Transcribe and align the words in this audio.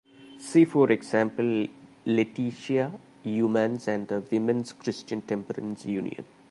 See 0.39 0.65
for 0.65 0.91
example 0.91 1.67
Letitia 2.07 2.91
Youmans 3.23 3.87
and 3.87 4.07
the 4.07 4.21
Women's 4.31 4.73
Christian 4.73 5.21
Temperance 5.21 5.85
Union. 5.85 6.25